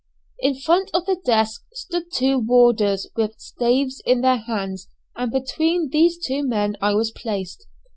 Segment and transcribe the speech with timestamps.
[0.39, 5.89] In front of the desk stood two warders with staves in their hands, and between
[5.89, 7.67] these two men I was placed.